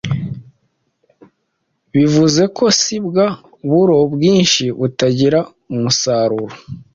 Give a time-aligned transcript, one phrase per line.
[1.93, 3.27] Bivuze ko si bwa
[3.69, 5.39] buro bwinshi butagira
[5.73, 6.55] umusaruro